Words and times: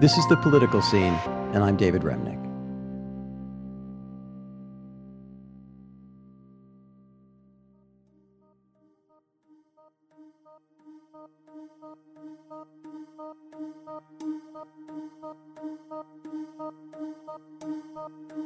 This 0.00 0.18
is 0.18 0.26
The 0.26 0.36
Political 0.36 0.82
Scene, 0.82 1.14
and 1.54 1.62
I'm 1.62 1.76
David 1.76 2.02
Remnick. 2.02 2.40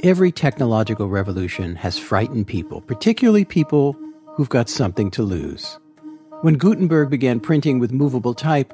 Every 0.05 0.31
technological 0.31 1.09
revolution 1.09 1.75
has 1.77 1.99
frightened 1.99 2.47
people, 2.47 2.83
particularly 2.83 3.47
people 3.47 3.97
who've 4.35 4.49
got 4.51 4.69
something 4.69 5.11
to 5.13 5.23
lose. 5.23 5.79
When 6.43 6.55
Gutenberg 6.55 7.09
began 7.09 7.41
printing 7.41 7.79
with 7.79 7.91
movable 7.91 8.35
type, 8.35 8.73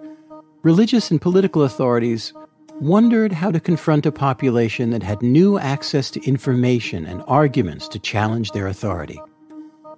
religious 0.63 1.11
and 1.11 1.21
political 1.21 1.63
authorities 1.63 2.33
wondered 2.81 3.33
how 3.33 3.51
to 3.51 3.61
confront 3.61 4.07
a 4.07 4.13
population 4.13 4.91
that 4.91 5.03
had 5.03 5.23
new 5.23 5.59
access 5.59 6.11
to 6.11 6.27
information 6.27 7.07
and 7.07 7.23
arguments 7.27 7.89
to 7.89 7.99
challenge 7.99 8.53
their 8.53 8.67
authority. 8.67 9.21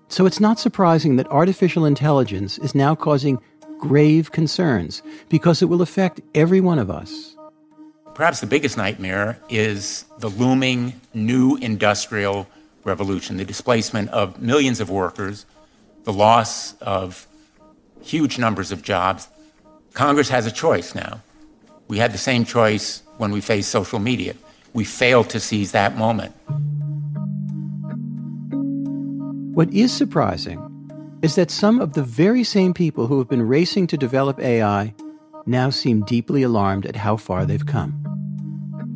So 0.09 0.27
it's 0.27 0.41
not 0.41 0.59
surprising 0.59 1.17
that 1.17 1.29
artificial 1.29 1.85
intelligence 1.85 2.59
is 2.59 2.75
now 2.75 2.95
causing 2.95 3.41
grave 3.79 4.33
concerns 4.33 5.03
because 5.29 5.63
it 5.63 5.67
will 5.67 5.83
affect 5.83 6.21
every 6.35 6.61
one 6.61 6.79
of 6.79 6.91
us 6.91 7.37
Perhaps 8.17 8.41
the 8.41 8.47
biggest 8.47 8.79
nightmare 8.79 9.39
is 9.51 10.07
the 10.21 10.31
looming 10.31 10.99
new 11.13 11.57
industrial 11.57 12.47
revolution, 12.83 13.37
the 13.37 13.45
displacement 13.45 14.09
of 14.09 14.41
millions 14.41 14.81
of 14.81 14.89
workers, 14.89 15.45
the 16.05 16.15
loss 16.15 16.73
of 16.81 17.27
huge 18.01 18.39
numbers 18.39 18.73
of 18.73 18.81
jobs. 18.81 19.29
Congress 19.93 20.31
has 20.31 20.47
a 20.47 20.51
choice 20.51 20.95
now. 20.95 21.21
We 21.89 21.99
had 21.99 22.13
the 22.13 22.19
same 22.19 22.45
choice 22.45 23.03
when 23.19 23.31
we 23.31 23.41
faced 23.41 23.71
social 23.71 23.99
media. 23.99 24.35
We 24.73 24.85
failed 24.85 25.31
to 25.31 25.41
seize 25.41 25.73
that 25.73 25.97
moment. 25.97 26.35
What 29.55 29.73
is 29.73 29.93
surprising 29.93 30.61
is 31.23 31.35
that 31.37 31.51
some 31.51 31.81
of 31.81 31.95
the 31.95 32.03
very 32.03 32.45
same 32.45 32.75
people 32.75 33.07
who 33.07 33.19
have 33.19 33.29
been 33.29 33.47
racing 33.47 33.87
to 33.89 33.97
develop 33.97 34.39
AI 34.39 34.95
now 35.47 35.71
seem 35.71 36.05
deeply 36.05 36.43
alarmed 36.43 36.87
at 36.87 36.97
how 36.97 37.17
far 37.17 37.47
they've 37.47 37.65
come. 37.65 38.03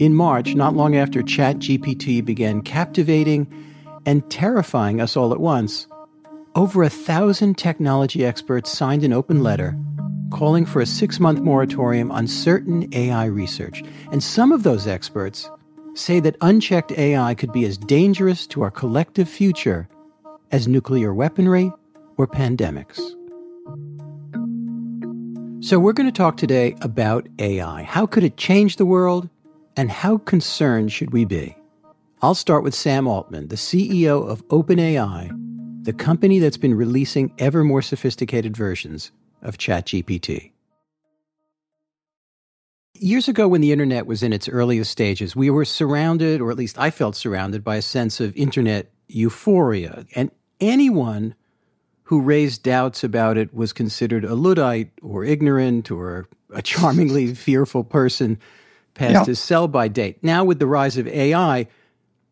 In 0.01 0.15
March, 0.15 0.55
not 0.55 0.75
long 0.75 0.97
after 0.97 1.23
ChatGPT 1.23 2.25
began 2.25 2.63
captivating 2.63 3.47
and 4.05 4.29
terrifying 4.31 5.01
us 5.01 5.17
all 5.17 5.33
at 5.33 5.41
once, 5.41 5.87
over 6.55 6.83
a 6.83 6.91
thousand 6.91 7.57
technology 7.57 8.25
experts 8.25 8.71
signed 8.71 9.05
an 9.05 9.13
open 9.13 9.43
letter 9.43 9.77
calling 10.31 10.65
for 10.65 10.81
a 10.81 10.87
six 10.87 11.21
month 11.21 11.41
moratorium 11.41 12.11
on 12.11 12.27
certain 12.27 12.89
AI 12.95 13.27
research. 13.27 13.83
And 14.13 14.23
some 14.23 14.53
of 14.53 14.63
those 14.63 14.87
experts 14.87 15.51
say 15.95 16.21
that 16.21 16.37
unchecked 16.41 16.93
AI 16.93 17.35
could 17.35 17.53
be 17.53 17.65
as 17.65 17.77
dangerous 17.77 18.47
to 18.49 18.63
our 18.63 18.71
collective 18.71 19.29
future 19.29 19.89
as 20.53 20.69
nuclear 20.69 21.13
weaponry 21.13 21.73
or 22.17 22.27
pandemics. 22.27 23.01
So, 25.63 25.79
we're 25.79 25.93
going 25.93 26.09
to 26.09 26.13
talk 26.13 26.39
today 26.39 26.75
about 26.81 27.29
AI. 27.39 27.83
How 27.83 28.07
could 28.07 28.25
it 28.25 28.39
change 28.39 28.77
the 28.77 28.87
world? 28.87 29.29
And 29.77 29.91
how 29.91 30.19
concerned 30.19 30.91
should 30.91 31.13
we 31.13 31.25
be? 31.25 31.57
I'll 32.23 32.35
start 32.35 32.65
with 32.65 32.75
Sam 32.75 33.07
Altman, 33.07 33.49
the 33.49 33.57
CEO 33.57 34.27
of 34.27 34.47
OpenAI, 34.49 35.31
the 35.85 35.93
company 35.93 36.39
that's 36.39 36.57
been 36.57 36.75
releasing 36.75 37.33
ever 37.39 37.63
more 37.63 37.83
sophisticated 37.83 38.57
versions 38.57 39.13
of 39.43 39.59
ChatGPT. 39.59 40.53
Years 42.95 43.29
ago, 43.29 43.49
when 43.49 43.63
the 43.63 43.73
internet 43.73 44.07
was 44.07 44.23
in 44.23 44.33
its 44.33 44.49
earliest 44.49 44.91
stages, 44.91 45.35
we 45.35 45.49
were 45.49 45.65
surrounded, 45.65 46.41
or 46.41 46.51
at 46.51 46.57
least 46.57 46.79
I 46.79 46.91
felt 46.91 47.17
surrounded, 47.17 47.65
by 47.65 47.77
a 47.77 47.83
sense 47.83 48.21
of 48.21 48.37
internet 48.37 48.91
euphoria. 49.09 50.05
And 50.15 50.31
anyone 50.61 51.35
who 52.05 52.21
raised 52.21 52.63
doubts 52.63 53.03
about 53.05 53.39
it 53.39 53.55
was 53.55 53.73
considered 53.73 54.25
a 54.25 54.35
Luddite 54.35 54.91
or 55.01 55.25
ignorant 55.25 55.91
or 55.91 56.29
a 56.53 56.61
charmingly 56.61 57.35
fearful 57.35 57.85
person 57.85 58.39
past 58.95 59.13
yeah. 59.13 59.25
his 59.25 59.39
sell 59.39 59.69
by 59.69 59.89
date. 59.89 60.23
Now, 60.23 60.45
with 60.45 60.59
the 60.59 60.67
rise 60.67 60.97
of 60.99 61.07
AI, 61.07 61.69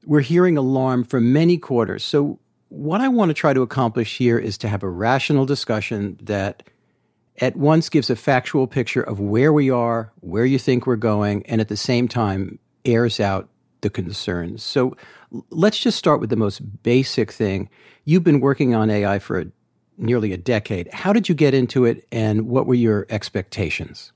we're 0.05 0.21
hearing 0.21 0.57
alarm 0.57 1.05
from 1.05 1.33
many 1.33 1.59
quarters. 1.59 2.05
So, 2.05 2.39
what 2.71 3.01
I 3.01 3.09
want 3.09 3.31
to 3.31 3.35
try 3.35 3.55
to 3.55 3.63
accomplish 3.63 4.19
here 4.19 4.39
is 4.39 4.59
to 4.59 4.69
have 4.69 4.83
a 4.83 4.89
rational 4.91 5.47
discussion 5.47 6.19
that 6.23 6.65
at 7.39 7.57
once 7.57 7.89
gives 7.89 8.11
a 8.11 8.17
factual 8.17 8.67
picture 8.67 9.03
of 9.03 9.21
where 9.21 9.53
we 9.53 9.71
are, 9.71 10.13
where 10.21 10.45
you 10.45 10.59
think 10.59 10.87
we're 10.87 10.97
going, 10.97 11.45
and 11.47 11.61
at 11.61 11.69
the 11.69 11.77
same 11.77 12.09
time 12.09 12.59
airs 12.85 13.21
out 13.21 13.49
the 13.81 13.91
concerns. 13.91 14.63
So, 14.63 14.97
let's 15.51 15.79
just 15.79 15.99
start 15.99 16.21
with 16.21 16.31
the 16.31 16.37
most 16.37 16.61
basic 16.83 17.33
thing. 17.33 17.69
You've 18.05 18.25
been 18.25 18.41
working 18.41 18.75
on 18.75 18.91
AI 18.91 19.19
for 19.19 19.41
a, 19.41 19.47
nearly 19.97 20.33
a 20.33 20.37
decade. 20.37 20.93
How 20.93 21.13
did 21.13 21.29
you 21.29 21.35
get 21.35 21.55
into 21.55 21.85
it, 21.85 22.07
and 22.11 22.49
what 22.49 22.67
were 22.67 22.75
your 22.75 23.07
expectations? 23.09 24.13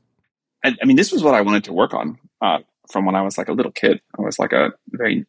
I, 0.65 0.77
I 0.81 0.85
mean, 0.85 0.97
this 0.97 1.13
was 1.13 1.23
what 1.23 1.35
I 1.35 1.41
wanted 1.41 1.65
to 1.65 1.73
work 1.73 1.95
on 1.95 2.19
uh, 2.41 2.59
from 2.91 3.05
when 3.05 3.15
I 3.15 3.23
was 3.23 3.39
like 3.39 3.49
a 3.49 3.53
little 3.53 3.73
kid. 3.73 4.01
I 4.19 4.23
was 4.23 4.39
like 4.39 4.53
a 4.53 4.71
very 4.89 5.27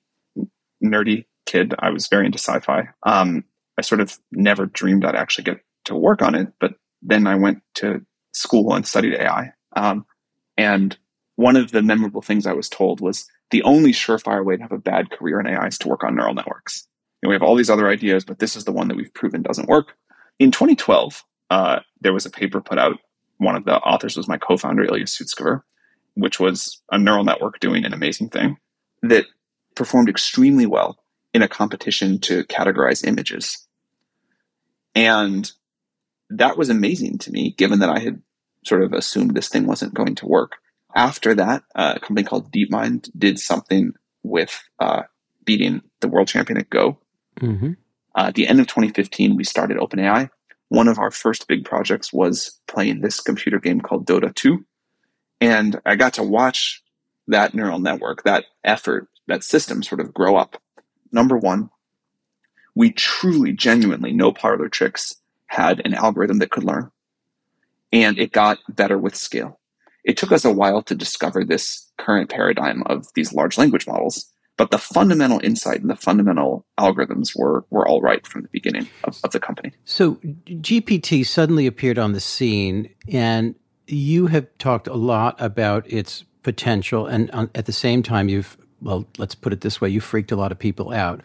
nerdy 0.84 1.26
kid. 1.46 1.74
I 1.80 1.90
was 1.90 2.08
very 2.08 2.26
into 2.26 2.40
sci-fi. 2.40 2.90
Um, 3.04 3.44
I 3.78 3.82
sort 3.82 4.02
of 4.02 4.18
never 4.32 4.66
dreamed 4.66 5.06
I'd 5.06 5.16
actually 5.16 5.46
get 5.46 5.62
to 5.86 5.96
work 5.96 6.22
on 6.22 6.36
it, 6.36 6.54
but 6.60 6.76
then 7.04 7.28
I 7.28 7.36
went 7.36 7.62
to 7.76 8.06
school 8.34 8.74
and 8.74 8.88
studied 8.88 9.16
AI. 9.16 9.52
Um, 9.76 10.06
and 10.58 10.98
one 11.36 11.56
of 11.56 11.72
the 11.72 11.82
memorable 11.82 12.22
things 12.22 12.46
I 12.46 12.54
was 12.54 12.70
told 12.70 13.02
was 13.02 13.28
the 13.52 13.64
only 13.64 13.92
surefire 13.92 14.44
way 14.44 14.56
to 14.56 14.62
have 14.62 14.72
a 14.72 14.78
bad 14.78 15.12
career 15.12 15.40
in 15.40 15.48
AI 15.48 15.68
is 15.68 15.78
to 15.80 15.88
work 15.88 16.04
on 16.04 16.16
neural 16.16 16.34
networks. 16.34 16.88
And 17.22 17.30
we 17.30 17.36
have 17.36 17.44
all 17.44 17.56
these 17.56 17.70
other 17.70 17.90
ideas, 17.90 18.26
but 18.26 18.40
this 18.40 18.56
is 18.56 18.66
the 18.66 18.72
one 18.72 18.88
that 18.88 18.98
we've 18.98 19.14
proven 19.14 19.42
doesn't 19.42 19.70
work. 19.70 19.94
In 20.40 20.52
2012, 20.52 21.24
uh, 21.50 21.80
there 22.02 22.14
was 22.14 22.26
a 22.26 22.30
paper 22.30 22.62
put 22.62 22.78
out. 22.78 22.98
One 23.38 23.56
of 23.56 23.66
the 23.66 23.78
authors 23.78 24.18
was 24.18 24.28
my 24.28 24.38
co-founder, 24.38 24.84
Ilya 24.84 25.06
Sutskever, 25.06 25.62
which 26.16 26.40
was 26.40 26.82
a 26.92 26.98
neural 26.98 27.24
network 27.24 27.60
doing 27.60 27.86
an 27.86 27.94
amazing 27.94 28.30
thing 28.30 28.58
that 29.02 29.26
performed 29.76 30.10
extremely 30.10 30.66
well 30.66 30.98
in 31.34 31.42
a 31.42 31.48
competition 31.48 32.20
to 32.20 32.44
categorize 32.46 33.06
images. 33.06 33.68
And 34.96 35.52
that 36.38 36.58
was 36.58 36.70
amazing 36.70 37.18
to 37.20 37.32
me, 37.32 37.52
given 37.52 37.80
that 37.80 37.90
I 37.90 38.00
had 38.00 38.22
sort 38.66 38.84
of 38.84 38.94
assumed 38.94 39.34
this 39.34 39.50
thing 39.50 39.66
wasn't 39.66 39.94
going 39.94 40.16
to 40.16 40.26
work. 40.26 40.54
After 40.96 41.34
that, 41.36 41.64
uh, 41.76 41.94
a 41.96 42.00
company 42.00 42.24
called 42.24 42.52
DeepMind 42.52 43.10
did 43.18 43.40
something 43.40 43.94
with 44.22 44.62
uh, 44.80 45.04
beating 45.44 45.82
the 46.00 46.08
world 46.08 46.28
champion 46.28 46.60
at 46.60 46.70
Go. 46.70 47.00
Mm-hmm. 47.40 47.74
Uh, 48.16 48.26
at 48.28 48.36
the 48.36 48.48
end 48.48 48.60
of 48.60 48.68
2015, 48.68 49.36
we 49.36 49.44
started 49.44 49.78
OpenAI. 49.78 50.30
One 50.70 50.88
of 50.88 51.00
our 51.00 51.12
first 51.12 51.48
big 51.48 51.66
projects 51.66 52.14
was 52.14 52.60
playing 52.68 53.02
this 53.02 53.20
computer 53.20 53.60
game 53.60 53.82
called 53.82 54.08
Dota 54.08 54.34
2, 54.34 54.64
and 55.42 55.80
I 55.86 55.96
got 55.96 56.14
to 56.14 56.24
watch 56.24 56.84
that 57.28 57.54
neural 57.54 57.80
network, 57.80 58.24
that 58.24 58.46
effort, 58.64 59.08
that 59.28 59.44
system 59.44 59.84
sort 59.84 60.02
of 60.02 60.14
grow 60.14 60.36
up. 60.36 60.62
Number 61.12 61.38
one, 61.38 61.70
we 62.76 62.92
truly, 62.92 63.52
genuinely, 63.52 64.14
no 64.14 64.32
parlor 64.32 64.68
tricks, 64.68 65.16
had 65.48 65.82
an 65.86 65.94
algorithm 65.94 66.40
that 66.40 66.52
could 66.52 66.64
learn. 66.64 66.92
And 67.92 68.18
it 68.18 68.32
got 68.32 68.60
better 68.68 68.98
with 68.98 69.16
scale. 69.16 69.60
It 70.04 70.18
took 70.18 70.32
us 70.32 70.44
a 70.44 70.52
while 70.52 70.82
to 70.84 70.96
discover 70.96 71.46
this 71.46 71.92
current 71.98 72.30
paradigm 72.30 72.84
of 72.88 73.08
these 73.16 73.34
large 73.34 73.58
language 73.58 73.88
models, 73.88 74.32
but 74.58 74.72
the 74.72 74.78
fundamental 74.78 75.40
insight 75.44 75.82
and 75.82 75.90
the 75.90 75.96
fundamental 75.96 76.66
algorithms 76.80 77.32
were, 77.36 77.66
were 77.70 77.88
all 77.88 78.02
right 78.02 78.26
from 78.28 78.42
the 78.42 78.50
beginning 78.52 78.90
of, 79.04 79.20
of 79.24 79.32
the 79.32 79.40
company. 79.40 79.72
So 79.86 80.16
GPT 80.16 81.26
suddenly 81.26 81.68
appeared 81.68 81.98
on 81.98 82.12
the 82.12 82.20
scene 82.20 82.90
and 83.08 83.56
you 83.88 84.28
have 84.28 84.48
talked 84.58 84.88
a 84.88 84.94
lot 84.94 85.40
about 85.40 85.92
its 85.92 86.24
potential, 86.44 87.06
and 87.06 87.30
uh, 87.34 87.48
at 87.56 87.66
the 87.66 87.74
same 87.74 88.04
time, 88.04 88.30
you've, 88.30 88.58
well, 88.82 89.08
let's 89.18 89.36
put 89.36 89.54
it 89.54 89.62
this 89.62 89.82
way, 89.82 89.90
you 89.90 90.02
freaked 90.02 90.32
a 90.32 90.36
lot 90.36 90.52
of 90.52 90.60
people 90.60 90.94
out. 90.94 91.22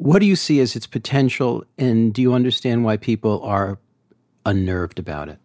What 0.00 0.20
do 0.20 0.26
you 0.26 0.34
see 0.34 0.60
as 0.60 0.76
its 0.76 0.86
potential, 0.86 1.62
and 1.76 2.14
do 2.14 2.22
you 2.22 2.32
understand 2.32 2.84
why 2.84 2.96
people 2.96 3.42
are 3.42 3.78
unnerved 4.46 4.98
about 4.98 5.28
it? 5.28 5.38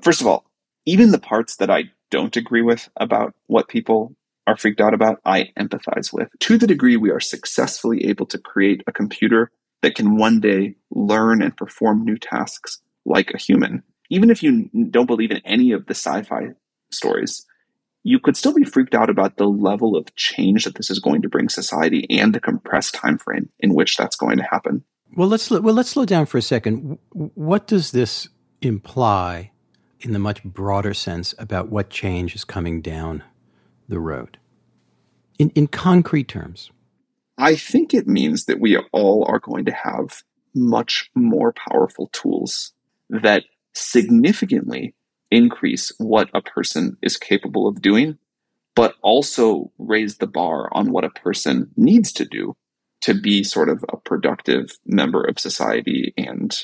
First 0.00 0.22
of 0.22 0.26
all, 0.26 0.46
even 0.86 1.10
the 1.10 1.18
parts 1.18 1.56
that 1.56 1.68
I 1.68 1.90
don't 2.10 2.34
agree 2.34 2.62
with 2.62 2.88
about 2.96 3.34
what 3.48 3.68
people 3.68 4.16
are 4.46 4.56
freaked 4.56 4.80
out 4.80 4.94
about, 4.94 5.20
I 5.26 5.50
empathize 5.58 6.14
with. 6.14 6.30
To 6.40 6.56
the 6.56 6.66
degree 6.66 6.96
we 6.96 7.10
are 7.10 7.20
successfully 7.20 8.06
able 8.06 8.24
to 8.28 8.38
create 8.38 8.82
a 8.86 8.92
computer 8.92 9.50
that 9.82 9.96
can 9.96 10.16
one 10.16 10.40
day 10.40 10.76
learn 10.90 11.42
and 11.42 11.54
perform 11.54 12.02
new 12.02 12.16
tasks 12.16 12.80
like 13.04 13.32
a 13.34 13.38
human, 13.38 13.82
even 14.08 14.30
if 14.30 14.42
you 14.42 14.70
don't 14.88 15.04
believe 15.04 15.30
in 15.30 15.42
any 15.44 15.72
of 15.72 15.84
the 15.84 15.94
sci-fi 15.94 16.52
stories, 16.90 17.44
you 18.02 18.18
could 18.18 18.36
still 18.36 18.54
be 18.54 18.64
freaked 18.64 18.94
out 18.94 19.10
about 19.10 19.36
the 19.36 19.46
level 19.46 19.96
of 19.96 20.14
change 20.16 20.64
that 20.64 20.76
this 20.76 20.90
is 20.90 20.98
going 20.98 21.22
to 21.22 21.28
bring 21.28 21.48
society 21.48 22.06
and 22.10 22.34
the 22.34 22.40
compressed 22.40 22.94
time 22.94 23.18
frame 23.18 23.50
in 23.60 23.74
which 23.74 23.96
that's 23.96 24.16
going 24.16 24.38
to 24.38 24.44
happen. 24.44 24.82
Well, 25.16 25.28
let's 25.28 25.50
well 25.50 25.74
let's 25.74 25.90
slow 25.90 26.04
down 26.04 26.26
for 26.26 26.38
a 26.38 26.42
second. 26.42 26.98
What 27.12 27.66
does 27.66 27.90
this 27.90 28.28
imply 28.62 29.50
in 30.00 30.12
the 30.12 30.18
much 30.18 30.42
broader 30.44 30.94
sense 30.94 31.34
about 31.38 31.68
what 31.68 31.90
change 31.90 32.34
is 32.34 32.44
coming 32.44 32.80
down 32.80 33.22
the 33.88 33.98
road? 33.98 34.38
In, 35.38 35.50
in 35.50 35.66
concrete 35.66 36.28
terms. 36.28 36.70
I 37.38 37.56
think 37.56 37.94
it 37.94 38.06
means 38.06 38.44
that 38.44 38.60
we 38.60 38.76
all 38.92 39.24
are 39.26 39.38
going 39.38 39.64
to 39.64 39.72
have 39.72 40.22
much 40.54 41.10
more 41.14 41.52
powerful 41.52 42.08
tools 42.12 42.72
that 43.08 43.44
significantly 43.72 44.94
increase 45.30 45.92
what 45.98 46.28
a 46.34 46.42
person 46.42 46.96
is 47.02 47.16
capable 47.16 47.68
of 47.68 47.82
doing, 47.82 48.18
but 48.74 48.94
also 49.02 49.70
raise 49.78 50.18
the 50.18 50.26
bar 50.26 50.68
on 50.72 50.92
what 50.92 51.04
a 51.04 51.10
person 51.10 51.70
needs 51.76 52.12
to 52.12 52.24
do 52.24 52.56
to 53.02 53.14
be 53.14 53.42
sort 53.42 53.68
of 53.68 53.84
a 53.88 53.96
productive 53.96 54.78
member 54.84 55.24
of 55.24 55.38
society 55.38 56.12
and 56.16 56.56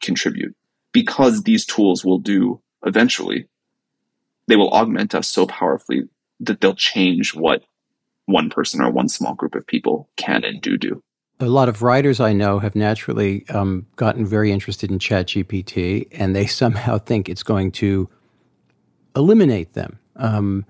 contribute. 0.00 0.54
Because 0.92 1.42
these 1.42 1.64
tools 1.64 2.04
will 2.04 2.18
do 2.18 2.60
eventually, 2.84 3.48
they 4.46 4.56
will 4.56 4.70
augment 4.70 5.14
us 5.14 5.28
so 5.28 5.46
powerfully 5.46 6.04
that 6.40 6.60
they'll 6.60 6.74
change 6.74 7.34
what 7.34 7.62
one 8.26 8.50
person 8.50 8.82
or 8.82 8.90
one 8.90 9.08
small 9.08 9.34
group 9.34 9.54
of 9.54 9.66
people 9.66 10.08
can 10.16 10.44
and 10.44 10.60
do 10.60 10.76
do. 10.76 11.02
A 11.40 11.46
lot 11.46 11.68
of 11.68 11.82
writers 11.82 12.18
I 12.18 12.32
know 12.32 12.58
have 12.58 12.74
naturally 12.74 13.48
um, 13.50 13.86
gotten 13.96 14.26
very 14.26 14.50
interested 14.50 14.90
in 14.90 14.98
ChatGPT, 14.98 16.08
and 16.12 16.34
they 16.34 16.46
somehow 16.62 16.98
think 16.98 17.28
it's 17.28 17.42
going 17.42 17.72
to 17.72 18.08
eliminate 19.14 19.74
them. 19.74 19.98
Um, 20.16 20.64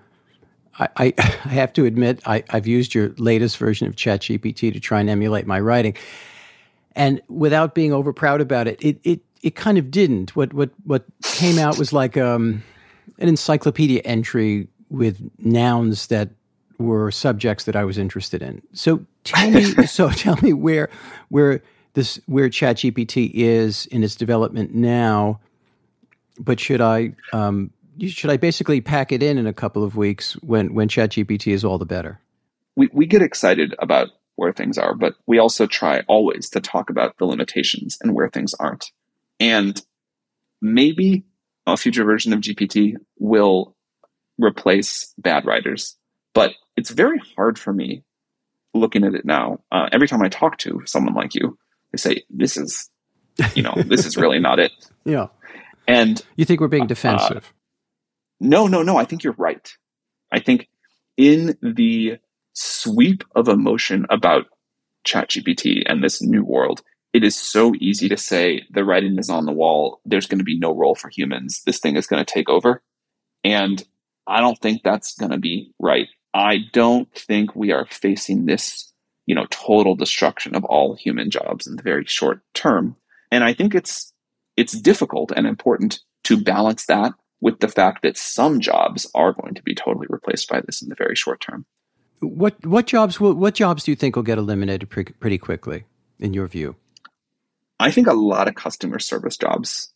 I, 0.78 0.88
I, 0.96 1.14
I, 1.18 1.48
have 1.48 1.72
to 1.74 1.84
admit, 1.84 2.20
I, 2.26 2.44
have 2.50 2.66
used 2.66 2.94
your 2.94 3.14
latest 3.18 3.56
version 3.56 3.86
of 3.86 3.96
ChatGPT 3.96 4.72
to 4.72 4.80
try 4.80 5.00
and 5.00 5.08
emulate 5.08 5.46
my 5.46 5.60
writing, 5.60 5.96
and 6.92 7.20
without 7.28 7.74
being 7.74 7.92
over 7.92 8.12
proud 8.12 8.40
about 8.40 8.66
it, 8.66 8.82
it 8.82 8.98
it 9.04 9.20
it 9.42 9.54
kind 9.54 9.78
of 9.78 9.90
didn't. 9.90 10.36
What 10.36 10.52
what 10.52 10.70
what 10.84 11.04
came 11.22 11.58
out 11.58 11.78
was 11.78 11.92
like 11.92 12.16
um, 12.16 12.62
an 13.18 13.28
encyclopedia 13.28 14.00
entry 14.04 14.68
with 14.90 15.20
nouns 15.38 16.08
that 16.08 16.30
were 16.78 17.10
subjects 17.10 17.64
that 17.64 17.76
I 17.76 17.84
was 17.84 17.98
interested 17.98 18.42
in. 18.42 18.62
So 18.72 19.04
tell 19.24 19.50
me, 19.50 19.86
so 19.86 20.10
tell 20.10 20.36
me 20.42 20.52
where 20.52 20.88
where 21.28 21.62
this 21.94 22.20
where 22.26 22.48
ChatGPT 22.48 23.30
is 23.34 23.86
in 23.86 24.04
its 24.04 24.14
development 24.14 24.74
now. 24.74 25.40
But 26.38 26.60
should 26.60 26.80
I 26.80 27.14
um, 27.32 27.70
should 28.06 28.30
I 28.30 28.36
basically 28.36 28.80
pack 28.80 29.10
it 29.12 29.22
in 29.22 29.38
in 29.38 29.46
a 29.46 29.52
couple 29.52 29.82
of 29.82 29.96
weeks 29.96 30.34
when 30.34 30.74
when 30.74 30.88
ChatGPT 30.88 31.52
is 31.52 31.64
all 31.64 31.78
the 31.78 31.86
better? 31.86 32.20
We 32.76 32.88
we 32.92 33.06
get 33.06 33.22
excited 33.22 33.74
about 33.78 34.08
where 34.36 34.52
things 34.52 34.78
are, 34.78 34.94
but 34.94 35.14
we 35.26 35.38
also 35.38 35.66
try 35.66 36.02
always 36.06 36.48
to 36.50 36.60
talk 36.60 36.90
about 36.90 37.16
the 37.18 37.24
limitations 37.24 37.98
and 38.00 38.14
where 38.14 38.28
things 38.28 38.54
aren't. 38.54 38.92
And 39.40 39.80
maybe 40.62 41.24
a 41.66 41.76
future 41.76 42.04
version 42.04 42.32
of 42.32 42.40
GPT 42.40 42.94
will 43.18 43.74
replace 44.38 45.12
bad 45.18 45.44
writers, 45.44 45.96
but 46.38 46.54
it's 46.76 46.90
very 46.90 47.18
hard 47.36 47.58
for 47.58 47.72
me 47.72 48.04
looking 48.72 49.02
at 49.02 49.14
it 49.14 49.24
now. 49.24 49.58
Uh, 49.72 49.88
every 49.90 50.06
time 50.06 50.22
I 50.22 50.28
talk 50.28 50.56
to 50.58 50.82
someone 50.86 51.14
like 51.14 51.34
you, 51.34 51.58
they 51.90 51.98
say, 51.98 52.22
"This 52.30 52.56
is, 52.56 52.88
you 53.56 53.62
know, 53.64 53.74
this 53.76 54.06
is 54.06 54.16
really 54.16 54.38
not 54.38 54.60
it." 54.60 54.72
Yeah. 55.04 55.28
And 55.86 56.22
you 56.36 56.44
think 56.44 56.60
we're 56.60 56.68
being 56.68 56.82
uh, 56.82 56.94
defensive? 56.94 57.44
Uh, 57.46 57.52
no, 58.40 58.66
no, 58.66 58.82
no. 58.82 58.98
I 58.98 59.06
think 59.06 59.24
you're 59.24 59.34
right. 59.38 59.66
I 60.30 60.38
think 60.38 60.68
in 61.16 61.56
the 61.62 62.18
sweep 62.52 63.24
of 63.34 63.48
emotion 63.48 64.04
about 64.10 64.44
ChatGPT 65.06 65.84
and 65.86 66.04
this 66.04 66.20
new 66.20 66.44
world, 66.44 66.82
it 67.14 67.24
is 67.24 67.36
so 67.36 67.72
easy 67.80 68.10
to 68.10 68.18
say 68.18 68.64
the 68.70 68.84
writing 68.84 69.18
is 69.18 69.30
on 69.30 69.46
the 69.46 69.52
wall. 69.52 70.02
There's 70.04 70.26
going 70.26 70.40
to 70.40 70.44
be 70.44 70.58
no 70.58 70.74
role 70.76 70.94
for 70.94 71.08
humans. 71.08 71.62
This 71.64 71.80
thing 71.80 71.96
is 71.96 72.06
going 72.06 72.22
to 72.22 72.30
take 72.30 72.50
over. 72.50 72.82
And 73.42 73.82
I 74.26 74.40
don't 74.42 74.60
think 74.60 74.82
that's 74.82 75.14
going 75.14 75.32
to 75.32 75.38
be 75.38 75.72
right. 75.78 76.08
I 76.34 76.58
don't 76.72 77.12
think 77.14 77.54
we 77.54 77.72
are 77.72 77.86
facing 77.86 78.46
this, 78.46 78.92
you 79.26 79.34
know, 79.34 79.46
total 79.50 79.94
destruction 79.94 80.54
of 80.54 80.64
all 80.64 80.94
human 80.94 81.30
jobs 81.30 81.66
in 81.66 81.76
the 81.76 81.82
very 81.82 82.04
short 82.04 82.40
term. 82.54 82.96
And 83.30 83.44
I 83.44 83.54
think 83.54 83.74
it's 83.74 84.12
it's 84.56 84.78
difficult 84.78 85.32
and 85.34 85.46
important 85.46 86.00
to 86.24 86.36
balance 86.36 86.86
that 86.86 87.12
with 87.40 87.60
the 87.60 87.68
fact 87.68 88.02
that 88.02 88.16
some 88.16 88.60
jobs 88.60 89.10
are 89.14 89.32
going 89.32 89.54
to 89.54 89.62
be 89.62 89.74
totally 89.74 90.06
replaced 90.10 90.48
by 90.48 90.60
this 90.60 90.82
in 90.82 90.88
the 90.88 90.96
very 90.96 91.14
short 91.14 91.40
term. 91.40 91.64
What 92.20 92.66
what 92.66 92.86
jobs 92.86 93.20
will, 93.20 93.34
what 93.34 93.54
jobs 93.54 93.84
do 93.84 93.92
you 93.92 93.96
think 93.96 94.16
will 94.16 94.24
get 94.24 94.38
eliminated 94.38 94.90
pre- 94.90 95.04
pretty 95.04 95.38
quickly 95.38 95.84
in 96.18 96.34
your 96.34 96.48
view? 96.48 96.76
I 97.78 97.92
think 97.92 98.08
a 98.08 98.14
lot 98.14 98.48
of 98.48 98.56
customer 98.56 98.98
service 98.98 99.36
jobs, 99.36 99.92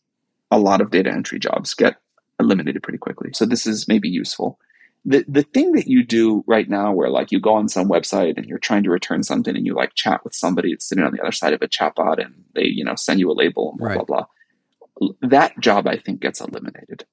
a 0.49 0.57
lot 0.57 0.79
of 0.79 0.89
data 0.89 1.11
entry 1.11 1.39
jobs 1.39 1.73
get 1.73 1.97
eliminated 2.39 2.81
pretty 2.81 2.97
quickly. 2.97 3.31
So 3.33 3.45
this 3.45 3.67
is 3.67 3.87
maybe 3.87 4.07
useful. 4.07 4.57
The 5.05 5.25
the 5.27 5.43
thing 5.43 5.73
that 5.73 5.87
you 5.87 6.05
do 6.05 6.43
right 6.47 6.69
now 6.69 6.93
where 6.93 7.09
like 7.09 7.31
you 7.31 7.39
go 7.39 7.55
on 7.55 7.67
some 7.67 7.89
website 7.89 8.37
and 8.37 8.45
you're 8.45 8.57
trying 8.57 8.83
to 8.83 8.89
return 8.89 9.23
something 9.23 9.55
and 9.55 9.65
you 9.65 9.75
like 9.75 9.95
chat 9.95 10.23
with 10.23 10.33
somebody 10.33 10.73
that's 10.73 10.87
sitting 10.87 11.03
on 11.03 11.11
the 11.11 11.21
other 11.21 11.31
side 11.31 11.53
of 11.53 11.61
a 11.61 11.67
chatbot 11.67 12.23
and 12.23 12.45
they, 12.55 12.65
you 12.65 12.85
know, 12.85 12.95
send 12.95 13.19
you 13.19 13.29
a 13.29 13.33
label 13.33 13.71
and 13.71 13.79
blah 13.79 13.87
right. 13.87 14.07
blah 14.07 14.25
blah. 14.99 15.17
That 15.29 15.59
job 15.59 15.87
I 15.87 15.97
think 15.97 16.21
gets 16.21 16.39
eliminated 16.39 17.05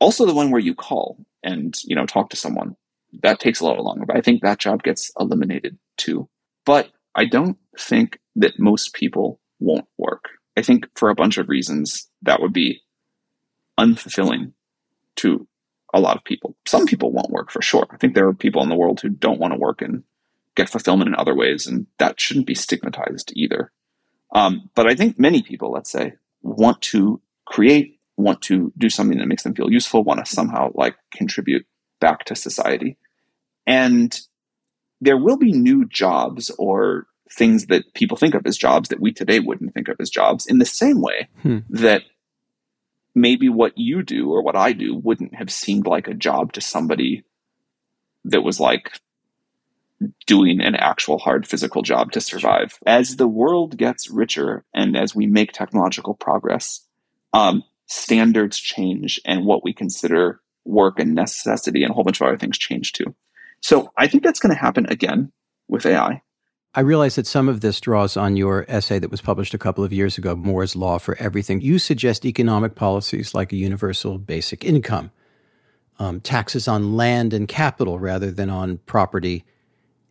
also 0.00 0.26
the 0.26 0.34
one 0.34 0.50
where 0.50 0.60
you 0.60 0.74
call 0.74 1.18
and 1.42 1.76
you 1.84 1.96
know 1.96 2.06
talk 2.06 2.30
to 2.30 2.36
someone 2.36 2.76
that 3.22 3.40
takes 3.40 3.60
a 3.60 3.66
little 3.66 3.84
longer 3.84 4.04
but 4.06 4.16
i 4.16 4.20
think 4.20 4.42
that 4.42 4.58
job 4.58 4.82
gets 4.82 5.10
eliminated 5.18 5.78
too 5.96 6.28
but 6.64 6.90
i 7.14 7.24
don't 7.24 7.56
think 7.78 8.18
that 8.34 8.58
most 8.58 8.92
people 8.94 9.40
won't 9.60 9.86
work 9.98 10.28
i 10.56 10.62
think 10.62 10.86
for 10.94 11.08
a 11.08 11.14
bunch 11.14 11.38
of 11.38 11.48
reasons 11.48 12.08
that 12.22 12.40
would 12.40 12.52
be 12.52 12.80
unfulfilling 13.78 14.52
to 15.16 15.46
a 15.96 16.00
lot 16.00 16.16
of 16.16 16.24
people 16.24 16.56
some 16.66 16.86
people 16.86 17.12
won't 17.12 17.30
work 17.30 17.50
for 17.50 17.62
sure 17.62 17.86
i 17.90 17.96
think 17.96 18.14
there 18.14 18.28
are 18.28 18.34
people 18.34 18.62
in 18.62 18.68
the 18.68 18.76
world 18.76 19.00
who 19.00 19.08
don't 19.08 19.40
want 19.40 19.52
to 19.52 19.58
work 19.58 19.82
and 19.82 20.02
get 20.54 20.68
fulfillment 20.68 21.08
in 21.08 21.14
other 21.16 21.34
ways 21.34 21.66
and 21.66 21.86
that 21.98 22.20
shouldn't 22.20 22.46
be 22.46 22.54
stigmatized 22.54 23.32
either 23.34 23.72
um, 24.34 24.70
but 24.74 24.86
i 24.86 24.94
think 24.94 25.18
many 25.18 25.42
people 25.42 25.72
let's 25.72 25.90
say 25.90 26.12
want 26.42 26.80
to 26.80 27.20
create 27.44 27.96
want 28.16 28.42
to 28.42 28.72
do 28.76 28.88
something 28.88 29.18
that 29.18 29.28
makes 29.28 29.42
them 29.42 29.54
feel 29.54 29.70
useful, 29.70 30.02
want 30.02 30.24
to 30.24 30.32
somehow 30.32 30.70
like 30.74 30.96
contribute 31.12 31.66
back 32.00 32.24
to 32.24 32.34
society. 32.34 32.96
And 33.66 34.18
there 35.00 35.18
will 35.18 35.36
be 35.36 35.52
new 35.52 35.84
jobs 35.86 36.50
or 36.58 37.06
things 37.30 37.66
that 37.66 37.92
people 37.94 38.16
think 38.16 38.34
of 38.34 38.46
as 38.46 38.56
jobs 38.56 38.88
that 38.88 39.00
we 39.00 39.12
today 39.12 39.40
wouldn't 39.40 39.74
think 39.74 39.88
of 39.88 39.96
as 40.00 40.08
jobs 40.08 40.46
in 40.46 40.58
the 40.58 40.64
same 40.64 41.00
way 41.00 41.28
hmm. 41.42 41.58
that 41.68 42.02
maybe 43.16 43.48
what 43.48 43.72
you 43.76 44.02
do 44.02 44.30
or 44.30 44.42
what 44.42 44.54
I 44.54 44.72
do 44.72 44.94
wouldn't 44.94 45.34
have 45.34 45.50
seemed 45.50 45.86
like 45.86 46.06
a 46.06 46.14
job 46.14 46.52
to 46.52 46.60
somebody 46.60 47.24
that 48.26 48.42
was 48.42 48.60
like 48.60 49.00
doing 50.26 50.60
an 50.60 50.74
actual 50.74 51.18
hard 51.18 51.48
physical 51.48 51.80
job 51.80 52.12
to 52.12 52.20
survive. 52.20 52.78
As 52.86 53.16
the 53.16 53.26
world 53.26 53.78
gets 53.78 54.10
richer 54.10 54.64
and 54.74 54.94
as 54.96 55.14
we 55.14 55.26
make 55.26 55.52
technological 55.52 56.12
progress, 56.12 56.86
um, 57.32 57.64
standards 57.86 58.58
change 58.58 59.18
and 59.24 59.46
what 59.46 59.64
we 59.64 59.72
consider 59.72 60.42
work 60.66 60.98
and 60.98 61.14
necessity 61.14 61.82
and 61.82 61.92
a 61.92 61.94
whole 61.94 62.04
bunch 62.04 62.20
of 62.20 62.26
other 62.26 62.36
things 62.36 62.58
change 62.58 62.92
too. 62.92 63.14
So 63.62 63.90
I 63.96 64.08
think 64.08 64.22
that's 64.22 64.40
going 64.40 64.54
to 64.54 64.60
happen 64.60 64.86
again 64.90 65.32
with 65.68 65.86
AI. 65.86 66.20
I 66.76 66.80
realize 66.80 67.14
that 67.14 67.26
some 67.26 67.48
of 67.48 67.62
this 67.62 67.80
draws 67.80 68.18
on 68.18 68.36
your 68.36 68.66
essay 68.68 68.98
that 68.98 69.10
was 69.10 69.22
published 69.22 69.54
a 69.54 69.58
couple 69.58 69.82
of 69.82 69.94
years 69.94 70.18
ago, 70.18 70.36
Moore's 70.36 70.76
Law 70.76 70.98
for 70.98 71.16
Everything. 71.18 71.62
You 71.62 71.78
suggest 71.78 72.26
economic 72.26 72.74
policies 72.74 73.34
like 73.34 73.50
a 73.50 73.56
universal 73.56 74.18
basic 74.18 74.62
income, 74.62 75.10
um, 75.98 76.20
taxes 76.20 76.68
on 76.68 76.94
land 76.94 77.32
and 77.32 77.48
capital 77.48 77.98
rather 77.98 78.30
than 78.30 78.50
on 78.50 78.76
property 78.84 79.42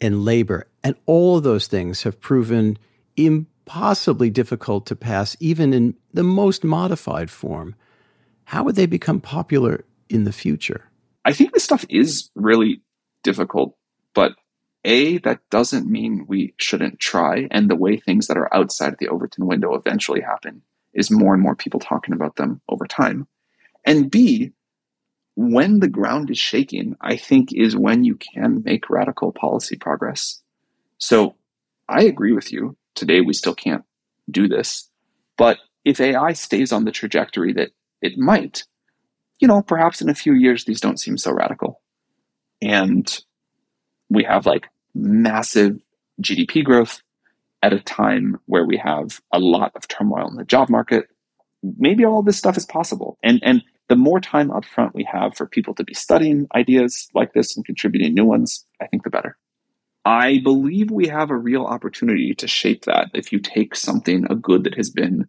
and 0.02 0.26
labor. 0.26 0.66
And 0.84 0.96
all 1.06 1.38
of 1.38 1.44
those 1.44 1.68
things 1.68 2.02
have 2.02 2.20
proven 2.20 2.80
impossibly 3.16 4.32
difficult 4.32 4.88
to 4.88 4.96
pass, 4.96 5.38
even 5.40 5.72
in 5.72 5.94
the 6.16 6.24
most 6.24 6.64
modified 6.64 7.30
form, 7.30 7.76
how 8.46 8.64
would 8.64 8.76
they 8.76 8.88
become 8.88 9.22
popular 9.22 9.86
in 10.10 10.24
the 10.24 10.34
future? 10.34 10.90
I 11.26 11.34
think 11.34 11.54
this 11.54 11.64
stuff 11.64 11.86
is 11.90 12.32
really 12.34 12.82
difficult, 13.24 13.78
but 14.16 14.34
A, 14.86 15.18
that 15.20 15.40
doesn't 15.50 15.90
mean 15.90 16.26
we 16.28 16.54
shouldn't 16.58 17.00
try. 17.00 17.48
And 17.52 17.70
the 17.70 17.76
way 17.76 17.98
things 17.98 18.28
that 18.28 18.38
are 18.38 18.54
outside 18.54 18.96
the 19.00 19.10
Overton 19.10 19.48
window 19.48 19.74
eventually 19.74 20.22
happen 20.22 20.62
is 20.94 21.12
more 21.12 21.34
and 21.34 21.44
more 21.44 21.56
people 21.56 21.80
talking 21.80 22.14
about 22.14 22.36
them 22.36 22.62
over 22.70 22.86
time. 22.86 23.28
And 23.84 24.10
B, 24.10 24.52
when 25.36 25.80
the 25.80 25.90
ground 25.90 26.30
is 26.30 26.38
shaking, 26.38 26.96
I 27.02 27.18
think 27.18 27.52
is 27.52 27.76
when 27.76 28.04
you 28.04 28.16
can 28.16 28.62
make 28.64 28.90
radical 28.90 29.34
policy 29.34 29.76
progress. 29.76 30.42
So 30.98 31.36
I 31.90 32.04
agree 32.04 32.32
with 32.32 32.54
you 32.54 32.78
today 32.96 33.22
we 33.22 33.34
still 33.34 33.56
can't 33.56 33.84
do 34.30 34.48
this. 34.48 34.90
But 35.38 35.58
if 35.84 36.00
AI 36.00 36.34
stays 36.34 36.72
on 36.72 36.86
the 36.86 36.92
trajectory 36.92 37.54
that 37.54 37.72
it 38.02 38.18
might, 38.18 38.64
you 39.40 39.48
know, 39.48 39.62
perhaps 39.62 40.02
in 40.02 40.10
a 40.10 40.16
few 40.16 40.34
years 40.34 40.66
these 40.66 40.80
don't 40.80 41.00
seem 41.00 41.18
so 41.18 41.32
radical. 41.32 41.82
And 42.62 43.06
we 44.10 44.24
have 44.24 44.46
like 44.46 44.68
massive 44.96 45.80
GDP 46.22 46.64
growth 46.64 47.02
at 47.62 47.74
a 47.74 47.80
time 47.80 48.40
where 48.46 48.66
we 48.66 48.78
have 48.78 49.22
a 49.32 49.40
lot 49.40 49.72
of 49.76 49.88
turmoil 49.88 50.28
in 50.28 50.36
the 50.36 50.46
job 50.46 50.70
market. 50.70 51.08
Maybe 51.78 52.06
all 52.06 52.24
this 52.24 52.38
stuff 52.38 52.58
is 52.58 52.66
possible. 52.66 53.18
And 53.24 53.40
and 53.44 53.64
the 53.88 53.96
more 53.96 54.20
time 54.20 54.50
upfront 54.50 54.94
we 54.94 55.08
have 55.12 55.36
for 55.36 55.46
people 55.46 55.76
to 55.76 55.84
be 55.84 55.94
studying 55.94 56.48
ideas 56.56 57.08
like 57.14 57.34
this 57.34 57.56
and 57.56 57.66
contributing 57.66 58.14
new 58.14 58.26
ones, 58.26 58.66
I 58.82 58.88
think 58.88 59.04
the 59.04 59.10
better. 59.10 59.38
I 60.06 60.40
believe 60.44 60.92
we 60.92 61.08
have 61.08 61.32
a 61.32 61.38
real 61.38 61.66
opportunity 61.66 62.36
to 62.36 62.48
shape 62.48 62.86
that 62.86 63.10
if 63.14 63.32
you 63.32 63.40
take 63.40 63.76
something, 63.76 64.26
a 64.30 64.36
good 64.36 64.64
that 64.64 64.76
has 64.76 64.90
been 64.90 65.28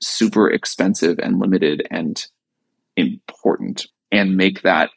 super 0.00 0.50
expensive 0.50 1.18
and 1.18 1.38
limited 1.38 1.86
and 1.90 2.24
important, 2.96 3.86
and 4.12 4.36
make 4.36 4.62
that 4.62 4.90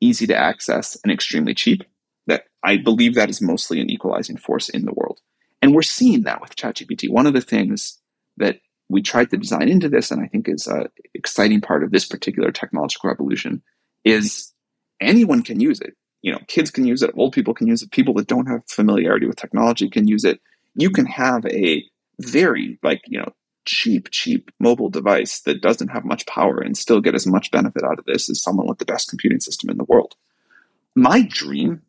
easy 0.00 0.26
to 0.26 0.36
access 0.36 0.98
and 1.02 1.12
extremely 1.12 1.54
cheap. 1.54 1.82
That 2.26 2.44
I 2.62 2.76
believe 2.76 3.14
that 3.14 3.30
is 3.30 3.42
mostly 3.42 3.80
an 3.80 3.90
equalizing 3.90 4.36
force 4.36 4.68
in 4.68 4.84
the 4.84 4.94
world. 4.94 5.20
And 5.60 5.74
we're 5.74 5.82
seeing 5.82 6.22
that 6.22 6.40
with 6.40 6.56
ChatGPT. 6.56 7.10
One 7.10 7.26
of 7.26 7.34
the 7.34 7.40
things 7.40 7.98
that 8.36 8.60
we 8.88 9.02
tried 9.02 9.30
to 9.30 9.36
design 9.36 9.68
into 9.68 9.88
this, 9.88 10.10
and 10.10 10.22
I 10.22 10.26
think 10.26 10.48
is 10.48 10.66
an 10.66 10.88
exciting 11.14 11.60
part 11.60 11.82
of 11.82 11.90
this 11.90 12.06
particular 12.06 12.52
technological 12.52 13.08
revolution, 13.08 13.62
is 14.04 14.52
anyone 15.00 15.42
can 15.42 15.60
use 15.60 15.80
it. 15.80 15.94
You 16.22 16.32
know, 16.32 16.40
kids 16.48 16.70
can 16.70 16.86
use 16.86 17.02
it, 17.02 17.12
old 17.16 17.32
people 17.32 17.54
can 17.54 17.66
use 17.66 17.82
it, 17.82 17.90
people 17.90 18.14
that 18.14 18.26
don't 18.26 18.46
have 18.46 18.62
familiarity 18.68 19.26
with 19.26 19.36
technology 19.36 19.88
can 19.88 20.06
use 20.06 20.24
it. 20.24 20.40
You 20.74 20.90
can 20.90 21.06
have 21.06 21.44
a 21.46 21.84
very 22.20 22.78
like 22.82 23.02
you 23.06 23.18
know 23.18 23.32
cheap, 23.64 24.10
cheap 24.10 24.50
mobile 24.60 24.90
device 24.90 25.40
that 25.40 25.62
doesn't 25.62 25.88
have 25.88 26.04
much 26.04 26.26
power 26.26 26.58
and 26.58 26.76
still 26.76 27.00
get 27.00 27.14
as 27.14 27.26
much 27.26 27.50
benefit 27.50 27.82
out 27.82 27.98
of 27.98 28.04
this 28.04 28.28
as 28.28 28.42
someone 28.42 28.66
with 28.66 28.78
the 28.78 28.84
best 28.84 29.08
computing 29.08 29.40
system 29.40 29.70
in 29.70 29.78
the 29.78 29.84
world. 29.84 30.14
My 30.94 31.22
dream 31.22 31.82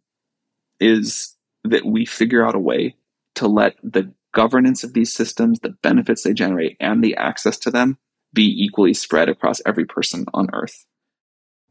is 0.79 1.35
that 1.63 1.85
we 1.85 2.05
figure 2.05 2.45
out 2.45 2.55
a 2.55 2.59
way 2.59 2.95
to 3.35 3.47
let 3.47 3.75
the 3.83 4.13
governance 4.33 4.83
of 4.83 4.93
these 4.93 5.13
systems, 5.13 5.59
the 5.59 5.69
benefits 5.69 6.23
they 6.23 6.33
generate, 6.33 6.77
and 6.79 7.03
the 7.03 7.15
access 7.15 7.57
to 7.59 7.71
them 7.71 7.97
be 8.33 8.43
equally 8.43 8.93
spread 8.93 9.29
across 9.29 9.61
every 9.65 9.85
person 9.85 10.25
on 10.33 10.49
Earth. 10.53 10.85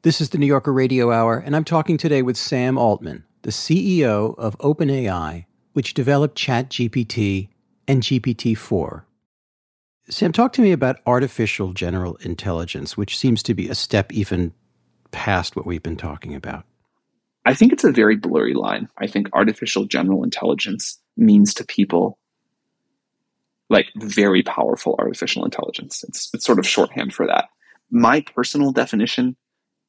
This 0.03 0.21
is 0.21 0.31
the 0.31 0.39
New 0.39 0.47
Yorker 0.47 0.73
Radio 0.73 1.13
Hour, 1.13 1.39
and 1.39 1.55
I'm 1.55 1.65
talking 1.65 1.97
today 1.97 2.23
with 2.23 2.37
Sam 2.37 2.77
Altman, 2.77 3.25
the 3.43 3.51
CEO 3.51 4.37
of 4.39 4.59
OpenAI, 4.59 5.45
which 5.73 5.95
developed 5.95 6.39
ChatGPT 6.39 7.49
and 7.87 8.03
GPT 8.03 8.57
4. 8.57 9.07
Sam, 10.09 10.33
talk 10.33 10.53
to 10.55 10.63
me 10.63 10.73
about 10.73 11.01
artificial 11.07 11.73
general 11.73 12.17
intelligence, 12.17 12.97
which 12.97 13.17
seems 13.17 13.43
to 13.45 13.55
be 13.55 13.69
a 13.69 13.75
step 13.75 14.13
even 14.13 14.53
past 15.11 15.57
what 15.57 15.65
we've 15.65 15.83
been 15.83 15.97
talking 15.97 16.35
about. 16.35 16.65
I 17.45 17.55
think 17.55 17.73
it's 17.73 17.85
a 17.85 17.93
very 17.93 18.17
blurry 18.17 18.55
line. 18.55 18.89
I 18.99 19.07
think 19.07 19.29
artificial 19.33 19.85
general 19.85 20.25
intelligence 20.25 20.99
means 21.17 21.55
to 21.55 21.65
people 21.65 22.19
like 23.71 23.87
very 23.97 24.43
powerful 24.43 24.97
artificial 24.99 25.45
intelligence. 25.45 26.05
It's, 26.07 26.31
it's 26.35 26.45
sort 26.45 26.59
of 26.59 26.67
shorthand 26.67 27.15
for 27.15 27.27
that. 27.27 27.49
My 27.91 28.21
personal 28.21 28.73
definition 28.73 29.37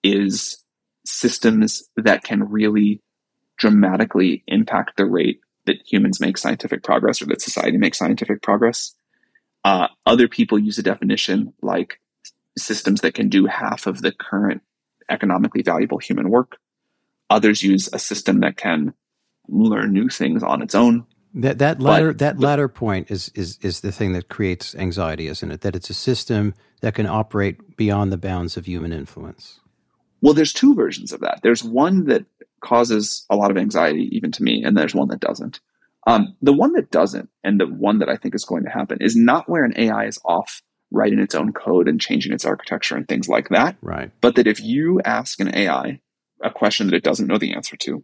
is 0.04 0.64
systems 1.06 1.84
that 1.96 2.24
can 2.24 2.50
really 2.50 3.02
dramatically 3.58 4.44
impact 4.48 4.98
the 4.98 5.06
rate 5.06 5.40
that 5.66 5.78
humans 5.86 6.20
make 6.20 6.38
scientific 6.38 6.84
progress 6.84 7.22
or 7.22 7.26
that 7.26 7.42
society 7.42 7.78
makes 7.78 7.98
scientific 7.98 8.42
progress. 8.42 8.96
Uh, 9.64 9.88
other 10.06 10.28
people 10.28 10.60
use 10.60 10.78
a 10.78 10.84
definition 10.84 11.54
like 11.62 12.00
systems 12.58 13.02
that 13.02 13.14
can 13.14 13.30
do 13.30 13.46
half 13.46 13.88
of 13.88 14.02
the 14.02 14.12
current 14.12 14.62
economically 15.10 15.62
valuable 15.62 15.98
human 15.98 16.30
work. 16.30 16.58
Others 17.30 17.64
use 17.64 17.90
a 17.92 18.00
system 18.00 18.40
that 18.42 18.58
can 18.58 18.94
learn 19.48 19.94
new 19.94 20.10
things 20.10 20.44
on 20.44 20.62
its 20.62 20.76
own. 20.76 21.06
That 21.34 21.60
that 21.60 21.82
latter 21.82 22.14
but, 22.14 22.20
that 22.20 22.40
latter 22.40 22.70
point 22.70 23.12
is 23.12 23.30
is 23.36 23.60
is 23.62 23.82
the 23.82 23.92
thing 23.92 24.14
that 24.14 24.30
creates 24.30 24.74
anxiety, 24.76 25.28
isn't 25.28 25.52
it? 25.52 25.62
That 25.62 25.76
it's 25.76 25.90
a 25.90 25.94
system 25.94 26.54
that 26.82 26.96
can 26.96 27.08
operate 27.08 27.76
beyond 27.76 28.12
the 28.12 28.18
bounds 28.18 28.56
of 28.56 28.66
human 28.66 28.94
influence. 28.94 29.60
Well, 30.22 30.34
there's 30.34 30.54
two 30.54 30.76
versions 30.76 31.12
of 31.12 31.20
that. 31.22 31.42
There's 31.44 31.64
one 31.64 32.06
that 32.06 32.26
causes 32.62 33.26
a 33.30 33.36
lot 33.36 33.52
of 33.52 33.58
anxiety, 33.58 34.10
even 34.14 34.32
to 34.32 34.44
me, 34.44 34.64
and 34.64 34.78
there's 34.78 34.96
one 34.96 35.10
that 35.10 35.20
doesn't. 35.20 35.60
Um, 36.08 36.36
the 36.42 36.54
one 36.54 36.74
that 36.74 36.92
doesn't, 36.92 37.30
and 37.44 37.60
the 37.60 37.68
one 37.68 38.00
that 38.00 38.10
I 38.10 38.16
think 38.16 38.34
is 38.34 38.46
going 38.46 38.64
to 38.64 38.70
happen, 38.70 39.00
is 39.02 39.16
not 39.16 39.50
where 39.50 39.66
an 39.66 39.74
AI 39.76 40.06
is 40.06 40.20
off 40.24 40.62
writing 40.92 41.20
its 41.20 41.36
own 41.36 41.52
code 41.52 41.88
and 41.88 42.00
changing 42.00 42.32
its 42.32 42.46
architecture 42.46 42.96
and 42.96 43.08
things 43.08 43.28
like 43.28 43.50
that. 43.50 43.76
Right. 43.82 44.12
But 44.22 44.36
that 44.36 44.48
if 44.48 44.62
you 44.62 45.02
ask 45.04 45.40
an 45.40 45.54
AI 45.54 46.00
a 46.46 46.52
question 46.52 46.88
that 46.88 46.96
it 46.96 47.04
doesn't 47.04 47.28
know 47.28 47.38
the 47.38 47.54
answer 47.54 47.76
to, 47.78 48.04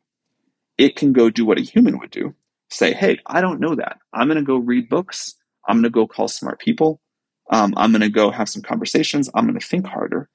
it 0.78 0.96
can 0.96 1.14
go 1.14 1.30
do 1.30 1.46
what 1.46 1.60
a 1.60 1.64
human 1.64 2.00
would 2.00 2.12
do. 2.12 2.34
Say, 2.70 2.94
hey, 2.94 3.20
I 3.26 3.42
don't 3.42 3.60
know 3.60 3.76
that. 3.76 4.00
I'm 4.14 4.28
going 4.28 4.38
to 4.38 4.44
go 4.44 4.58
read 4.58 4.90
books. 4.90 5.36
I'm 5.68 5.78
going 5.78 5.84
to 5.84 5.90
go 5.90 6.08
call 6.08 6.28
smart 6.28 6.60
people. 6.60 7.02
Um, 7.50 7.74
I'm 7.76 7.92
going 7.92 8.02
to 8.02 8.10
go 8.10 8.32
have 8.32 8.50
some 8.50 8.62
conversations. 8.62 9.30
I'm 9.34 9.46
going 9.46 9.60
to 9.60 9.66
think 9.66 9.86
harder. 9.86 10.30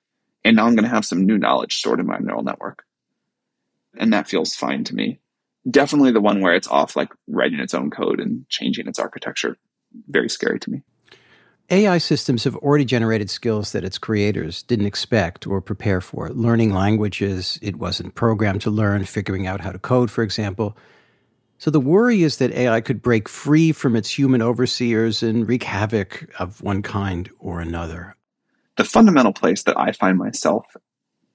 And 0.45 0.57
now 0.57 0.67
I'm 0.67 0.77
going 0.77 0.85
to 0.85 0.95
have 0.95 1.07
some 1.07 1.25
new 1.25 1.39
knowledge 1.39 1.79
stored 1.79 1.99
in 1.99 2.07
my 2.07 2.19
neural 2.19 2.43
network. 2.43 2.85
And 3.99 4.13
that 4.13 4.29
feels 4.29 4.55
fine 4.55 4.85
to 4.85 4.95
me 4.95 5.21
definitely 5.69 6.13
the 6.13 6.21
one 6.21 6.41
where 6.41 6.55
it's 6.55 6.69
off 6.69 6.97
like 6.97 7.13
writing 7.27 7.61
its 7.61 7.75
own 7.75 7.91
code 7.91 8.21
and 8.21 8.49
changing 8.49 8.87
its 8.87 8.99
architecture. 8.99 9.57
Very 10.09 10.29
scary 10.29 10.59
to 10.61 10.71
me. 10.71 10.83
AI 11.69 11.99
systems 11.99 12.45
have 12.45 12.55
already 12.57 12.85
generated 12.85 13.29
skills 13.29 13.73
that 13.73 13.85
its 13.85 13.99
creators 13.99 14.63
didn't 14.63 14.87
expect 14.87 15.47
or 15.47 15.61
prepare 15.61 16.01
for. 16.01 16.29
Learning 16.31 16.73
languages 16.73 17.59
it 17.61 17.77
wasn't 17.77 18.15
programmed 18.15 18.61
to 18.63 18.71
learn, 18.71 19.05
figuring 19.05 19.47
out 19.47 19.61
how 19.61 19.73
to 19.73 19.79
code, 19.79 20.11
for 20.11 20.23
example. 20.23 20.77
So 21.59 21.71
the 21.71 21.81
worry 21.81 22.23
is 22.23 22.37
that 22.37 22.53
AI 22.53 22.81
could 22.81 23.03
break 23.03 23.29
free 23.29 23.73
from 23.73 23.97
its 23.97 24.17
human 24.17 24.43
overseers 24.43 25.23
and 25.23 25.49
wreak 25.49 25.65
havoc 25.65 26.31
of 26.39 26.63
one 26.63 26.83
kind 26.83 27.31
or 27.41 27.61
another. 27.61 28.15
The 28.77 28.85
fundamental 28.85 29.33
place 29.33 29.63
that 29.65 29.79
I 29.79 29.93
find 29.93 30.19
myself 30.19 30.67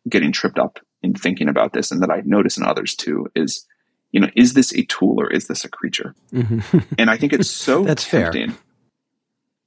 getting 0.07 0.31
tripped 0.31 0.59
up 0.59 0.79
in 1.01 1.13
thinking 1.13 1.49
about 1.49 1.73
this 1.73 1.91
and 1.91 2.01
that 2.03 2.11
I 2.11 2.21
notice 2.23 2.57
in 2.57 2.63
others 2.63 2.95
too 2.95 3.27
is 3.35 3.65
you 4.11 4.19
know, 4.19 4.29
is 4.35 4.53
this 4.53 4.73
a 4.73 4.83
tool 4.85 5.15
or 5.19 5.31
is 5.31 5.47
this 5.47 5.63
a 5.63 5.69
creature? 5.69 6.13
Mm-hmm. 6.33 6.79
and 6.97 7.09
I 7.09 7.17
think 7.17 7.33
it's 7.33 7.49
so 7.49 7.83
That's 7.85 8.07
tempting 8.07 8.51
fair. 8.51 8.59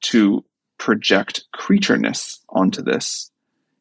to 0.02 0.44
project 0.84 1.44
creatureness 1.54 2.40
onto 2.50 2.82
this 2.82 3.30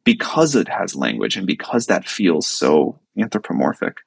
because 0.05 0.55
it 0.55 0.69
has 0.69 0.95
language 0.95 1.35
and 1.35 1.45
because 1.45 1.87
that 1.87 2.07
feels 2.07 2.47
so 2.47 2.97
anthropomorphic. 3.19 3.97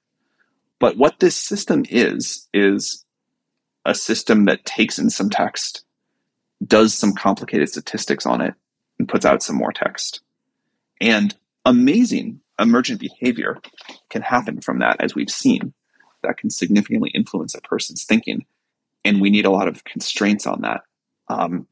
But 0.79 0.97
what 0.97 1.21
this 1.21 1.37
system 1.37 1.85
is, 1.91 2.49
is 2.55 3.05
a 3.85 3.95
system 3.95 4.47
that 4.47 4.65
takes 4.65 4.99
in 4.99 5.11
some 5.11 5.29
text, 5.29 5.85
does 6.67 6.95
some 6.95 7.13
complicated 7.13 7.69
statistics 7.69 8.25
on 8.25 8.41
it, 8.41 8.55
and 8.99 9.07
puts 9.07 9.27
out 9.27 9.43
some 9.43 9.57
more 9.57 9.73
text. 9.73 10.23
And 10.99 11.37
amazing 11.67 12.41
emergent 12.59 12.99
behavior 12.99 13.59
can 14.09 14.23
happen 14.23 14.63
from 14.63 14.79
that, 14.79 15.03
as 15.03 15.15
we've 15.15 15.29
seen 15.29 15.75
that 16.23 16.39
can 16.39 16.49
significantly 16.49 17.11
influence 17.15 17.55
a 17.55 17.61
person's 17.61 18.05
thinking. 18.05 18.47
And 19.05 19.21
we 19.21 19.29
need 19.29 19.45
a 19.45 19.51
lot 19.51 19.69
of 19.69 19.85
constraints 19.85 20.47
on 20.47 20.63
that. 20.63 20.81
Um, 21.29 21.67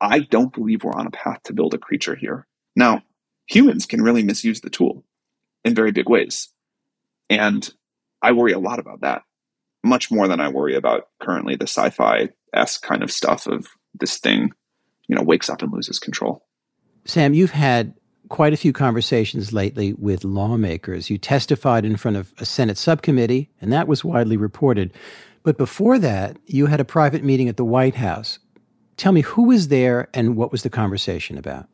I 0.00 0.20
don't 0.20 0.52
believe 0.52 0.84
we're 0.84 0.92
on 0.92 1.06
a 1.06 1.10
path 1.10 1.42
to 1.44 1.52
build 1.52 1.74
a 1.74 1.78
creature 1.78 2.14
here. 2.14 2.46
Now, 2.76 3.02
humans 3.46 3.86
can 3.86 4.02
really 4.02 4.22
misuse 4.22 4.60
the 4.60 4.70
tool 4.70 5.04
in 5.64 5.74
very 5.74 5.92
big 5.92 6.08
ways. 6.08 6.48
And 7.30 7.68
I 8.22 8.32
worry 8.32 8.52
a 8.52 8.58
lot 8.58 8.78
about 8.78 9.00
that, 9.00 9.22
much 9.84 10.10
more 10.10 10.28
than 10.28 10.40
I 10.40 10.48
worry 10.48 10.74
about 10.74 11.08
currently 11.20 11.56
the 11.56 11.66
sci 11.66 11.90
fi 11.90 12.30
esque 12.54 12.82
kind 12.82 13.02
of 13.02 13.10
stuff 13.10 13.46
of 13.46 13.68
this 13.94 14.18
thing, 14.18 14.52
you 15.08 15.16
know, 15.16 15.22
wakes 15.22 15.50
up 15.50 15.62
and 15.62 15.72
loses 15.72 15.98
control. 15.98 16.46
Sam, 17.04 17.34
you've 17.34 17.50
had 17.50 17.94
quite 18.28 18.52
a 18.52 18.56
few 18.56 18.72
conversations 18.72 19.52
lately 19.52 19.94
with 19.94 20.24
lawmakers. 20.24 21.10
You 21.10 21.18
testified 21.18 21.84
in 21.84 21.96
front 21.96 22.16
of 22.16 22.32
a 22.38 22.44
Senate 22.44 22.78
subcommittee, 22.78 23.50
and 23.60 23.72
that 23.72 23.88
was 23.88 24.04
widely 24.04 24.36
reported. 24.36 24.92
But 25.42 25.56
before 25.56 25.98
that, 25.98 26.36
you 26.46 26.66
had 26.66 26.80
a 26.80 26.84
private 26.84 27.24
meeting 27.24 27.48
at 27.48 27.56
the 27.56 27.64
White 27.64 27.94
House. 27.94 28.38
Tell 28.98 29.12
me 29.12 29.20
who 29.20 29.44
was 29.44 29.68
there 29.68 30.08
and 30.12 30.36
what 30.36 30.50
was 30.50 30.64
the 30.64 30.70
conversation 30.70 31.38
about? 31.38 31.68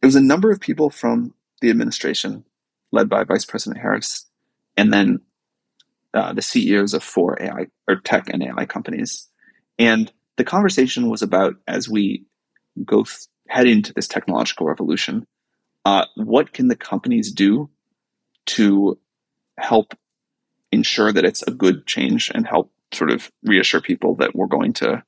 It 0.00 0.06
was 0.06 0.16
a 0.16 0.20
number 0.20 0.50
of 0.50 0.60
people 0.60 0.88
from 0.88 1.34
the 1.60 1.68
administration, 1.68 2.44
led 2.90 3.08
by 3.10 3.24
Vice 3.24 3.44
President 3.44 3.80
Harris, 3.80 4.26
and 4.74 4.90
then 4.90 5.20
uh, 6.14 6.32
the 6.32 6.40
CEOs 6.40 6.94
of 6.94 7.04
four 7.04 7.40
AI 7.40 7.66
or 7.86 7.96
tech 7.96 8.30
and 8.30 8.42
AI 8.42 8.64
companies. 8.64 9.28
And 9.78 10.10
the 10.36 10.44
conversation 10.44 11.10
was 11.10 11.20
about 11.20 11.56
as 11.68 11.86
we 11.86 12.24
go 12.82 13.04
th- 13.04 13.26
head 13.48 13.66
into 13.66 13.92
this 13.92 14.08
technological 14.08 14.66
revolution, 14.66 15.26
uh, 15.84 16.06
what 16.16 16.54
can 16.54 16.68
the 16.68 16.76
companies 16.76 17.30
do 17.30 17.68
to 18.46 18.98
help 19.58 19.92
ensure 20.72 21.12
that 21.12 21.26
it's 21.26 21.42
a 21.42 21.50
good 21.50 21.86
change 21.86 22.30
and 22.34 22.46
help 22.46 22.72
sort 22.94 23.10
of 23.10 23.30
reassure 23.42 23.82
people 23.82 24.14
that 24.14 24.34
we're 24.34 24.46
going 24.46 24.72
to 24.72 25.02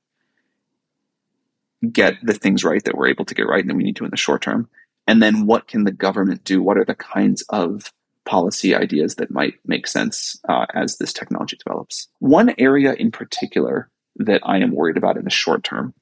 get 1.90 2.14
the 2.22 2.34
things 2.34 2.64
right 2.64 2.82
that 2.84 2.96
we're 2.96 3.08
able 3.08 3.24
to 3.24 3.34
get 3.34 3.46
right 3.46 3.60
and 3.60 3.70
that 3.70 3.76
we 3.76 3.84
need 3.84 3.96
to 3.96 4.04
in 4.04 4.10
the 4.10 4.16
short 4.16 4.42
term? 4.42 4.68
And 5.06 5.22
then 5.22 5.46
what 5.46 5.66
can 5.66 5.84
the 5.84 5.92
government 5.92 6.44
do? 6.44 6.62
What 6.62 6.78
are 6.78 6.84
the 6.84 6.94
kinds 6.94 7.42
of 7.48 7.92
policy 8.24 8.74
ideas 8.74 9.16
that 9.16 9.30
might 9.30 9.54
make 9.66 9.86
sense 9.86 10.38
uh, 10.48 10.66
as 10.74 10.98
this 10.98 11.12
technology 11.12 11.56
develops? 11.56 12.08
One 12.18 12.54
area 12.58 12.92
in 12.92 13.10
particular 13.10 13.90
that 14.16 14.42
I 14.44 14.58
am 14.58 14.72
worried 14.72 14.96
about 14.96 15.16
in 15.16 15.24
the 15.24 15.30
short 15.30 15.64
term 15.64 15.94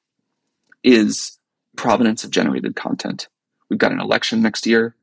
is 0.82 1.38
provenance 1.76 2.25
of 2.25 2.30
generated 2.30 2.75
content 2.75 3.28
We've 3.68 3.78
got 3.78 3.92
an 3.92 4.00
election 4.00 4.42
next 4.42 4.66
year. 4.66 4.94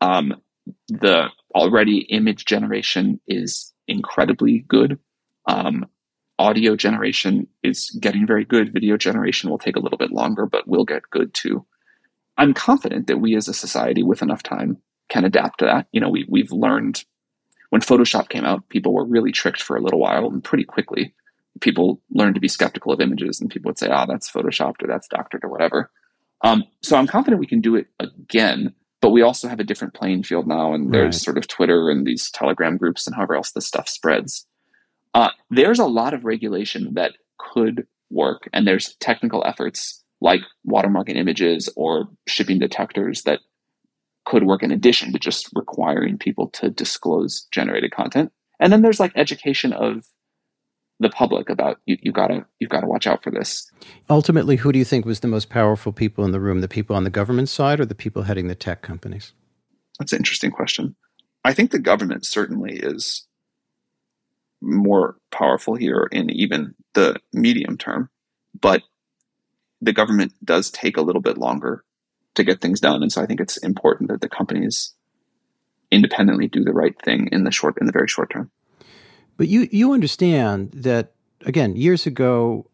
Um, 0.00 0.40
the 0.88 1.28
already 1.54 1.98
image 1.98 2.44
generation 2.44 3.20
is 3.26 3.72
incredibly 3.88 4.60
good. 4.60 4.98
Um, 5.46 5.86
audio 6.42 6.74
generation 6.74 7.46
is 7.62 7.96
getting 8.00 8.26
very 8.26 8.44
good. 8.44 8.72
Video 8.72 8.96
generation 8.96 9.48
will 9.48 9.58
take 9.58 9.76
a 9.76 9.80
little 9.80 9.98
bit 9.98 10.10
longer, 10.10 10.44
but 10.44 10.66
will 10.66 10.84
get 10.84 11.08
good 11.10 11.32
too. 11.32 11.64
I'm 12.36 12.52
confident 12.52 13.06
that 13.06 13.18
we 13.18 13.36
as 13.36 13.46
a 13.46 13.54
society 13.54 14.02
with 14.02 14.22
enough 14.22 14.42
time 14.42 14.78
can 15.08 15.24
adapt 15.24 15.60
to 15.60 15.66
that. 15.66 15.86
You 15.92 16.00
know, 16.00 16.08
we, 16.08 16.26
we've 16.28 16.50
learned 16.50 17.04
when 17.70 17.80
Photoshop 17.80 18.28
came 18.28 18.44
out, 18.44 18.68
people 18.68 18.92
were 18.92 19.04
really 19.04 19.32
tricked 19.32 19.62
for 19.62 19.76
a 19.76 19.80
little 19.80 20.00
while 20.00 20.26
and 20.26 20.42
pretty 20.42 20.64
quickly 20.64 21.14
people 21.60 22.00
learned 22.10 22.34
to 22.34 22.40
be 22.40 22.48
skeptical 22.48 22.92
of 22.92 23.00
images 23.00 23.40
and 23.40 23.50
people 23.50 23.68
would 23.68 23.78
say, 23.78 23.88
ah, 23.90 24.04
oh, 24.04 24.12
that's 24.12 24.30
photoshopped 24.30 24.82
or 24.82 24.88
that's 24.88 25.08
doctored 25.08 25.44
or 25.44 25.48
whatever. 25.48 25.90
Um, 26.42 26.64
so 26.82 26.96
I'm 26.96 27.06
confident 27.06 27.40
we 27.40 27.46
can 27.46 27.60
do 27.60 27.76
it 27.76 27.86
again, 28.00 28.74
but 29.00 29.10
we 29.10 29.22
also 29.22 29.48
have 29.48 29.60
a 29.60 29.64
different 29.64 29.94
playing 29.94 30.24
field 30.24 30.46
now. 30.46 30.74
And 30.74 30.92
there's 30.92 31.16
right. 31.16 31.22
sort 31.22 31.38
of 31.38 31.46
Twitter 31.46 31.88
and 31.90 32.06
these 32.06 32.30
Telegram 32.30 32.76
groups 32.76 33.06
and 33.06 33.14
however 33.14 33.36
else 33.36 33.52
this 33.52 33.66
stuff 33.66 33.88
spreads. 33.88 34.46
Uh, 35.14 35.30
there's 35.50 35.78
a 35.78 35.86
lot 35.86 36.14
of 36.14 36.24
regulation 36.24 36.94
that 36.94 37.12
could 37.38 37.86
work, 38.10 38.48
and 38.52 38.66
there's 38.66 38.94
technical 38.96 39.44
efforts 39.46 40.02
like 40.20 40.40
watermarking 40.68 41.16
images 41.16 41.68
or 41.76 42.08
shipping 42.28 42.58
detectors 42.58 43.22
that 43.22 43.40
could 44.24 44.44
work 44.44 44.62
in 44.62 44.70
addition 44.70 45.12
to 45.12 45.18
just 45.18 45.50
requiring 45.54 46.16
people 46.16 46.48
to 46.50 46.70
disclose 46.70 47.46
generated 47.50 47.90
content. 47.90 48.32
And 48.60 48.72
then 48.72 48.82
there's 48.82 49.00
like 49.00 49.12
education 49.16 49.72
of 49.72 50.04
the 51.00 51.10
public 51.10 51.50
about 51.50 51.78
you, 51.86 51.96
you 52.00 52.12
gotta 52.12 52.46
you've 52.60 52.70
got 52.70 52.80
to 52.80 52.86
watch 52.86 53.06
out 53.08 53.24
for 53.24 53.30
this. 53.30 53.68
Ultimately, 54.08 54.56
who 54.56 54.70
do 54.70 54.78
you 54.78 54.84
think 54.84 55.04
was 55.04 55.20
the 55.20 55.28
most 55.28 55.50
powerful 55.50 55.92
people 55.92 56.24
in 56.24 56.30
the 56.30 56.40
room? 56.40 56.60
The 56.60 56.68
people 56.68 56.94
on 56.94 57.02
the 57.02 57.10
government 57.10 57.48
side, 57.48 57.80
or 57.80 57.84
the 57.84 57.94
people 57.94 58.22
heading 58.22 58.46
the 58.46 58.54
tech 58.54 58.82
companies? 58.82 59.32
That's 59.98 60.12
an 60.12 60.18
interesting 60.18 60.52
question. 60.52 60.94
I 61.44 61.52
think 61.52 61.72
the 61.72 61.80
government 61.80 62.24
certainly 62.24 62.76
is 62.76 63.26
more 64.62 65.16
powerful 65.30 65.74
here 65.74 66.08
in 66.10 66.30
even 66.30 66.74
the 66.94 67.16
medium 67.32 67.76
term, 67.76 68.08
but 68.58 68.82
the 69.80 69.92
government 69.92 70.32
does 70.44 70.70
take 70.70 70.96
a 70.96 71.02
little 71.02 71.20
bit 71.20 71.36
longer 71.36 71.84
to 72.34 72.44
get 72.44 72.60
things 72.60 72.80
done, 72.80 73.02
and 73.02 73.12
so 73.12 73.20
I 73.20 73.26
think 73.26 73.40
it's 73.40 73.58
important 73.58 74.08
that 74.10 74.20
the 74.20 74.28
companies 74.28 74.94
independently 75.90 76.48
do 76.48 76.64
the 76.64 76.72
right 76.72 76.94
thing 77.02 77.28
in 77.30 77.44
the 77.44 77.50
short 77.50 77.76
in 77.78 77.86
the 77.86 77.92
very 77.92 78.08
short 78.08 78.30
term. 78.30 78.50
But 79.36 79.48
you 79.48 79.68
you 79.70 79.92
understand 79.92 80.70
that 80.72 81.12
again 81.44 81.76
years 81.76 82.06
ago, 82.06 82.70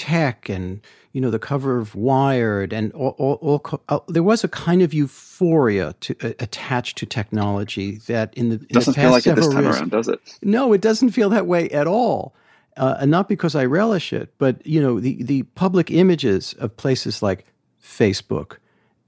tech 0.00 0.48
and 0.48 0.80
you 1.12 1.20
know 1.20 1.30
the 1.30 1.38
cover 1.38 1.78
of 1.78 1.94
Wired 1.94 2.72
and 2.72 2.90
all, 2.94 3.14
all, 3.18 3.34
all 3.42 3.82
uh, 3.90 3.98
there 4.08 4.22
was 4.22 4.42
a 4.42 4.48
kind 4.48 4.80
of 4.80 4.94
euphoria 4.94 5.94
to, 6.00 6.16
uh, 6.22 6.32
attached 6.38 6.96
to 6.98 7.06
technology 7.06 7.96
that 8.06 8.32
in 8.32 8.48
the 8.48 8.54
in 8.54 8.66
doesn't 8.70 8.94
the 8.94 9.00
feel 9.02 9.10
like 9.10 9.26
it 9.26 9.36
this 9.36 9.46
time 9.48 9.64
years, 9.64 9.76
around, 9.76 9.90
does 9.90 10.08
it? 10.08 10.18
No, 10.42 10.72
it 10.72 10.80
doesn't 10.80 11.10
feel 11.10 11.28
that 11.28 11.46
way 11.46 11.68
at 11.68 11.86
all. 11.86 12.34
Uh, 12.78 12.96
and 13.00 13.10
not 13.10 13.28
because 13.28 13.54
I 13.54 13.66
relish 13.66 14.10
it, 14.14 14.32
but 14.38 14.66
you 14.66 14.80
know 14.80 15.00
the 15.00 15.22
the 15.22 15.42
public 15.42 15.90
images 15.90 16.54
of 16.54 16.74
places 16.78 17.22
like 17.22 17.44
Facebook 17.82 18.56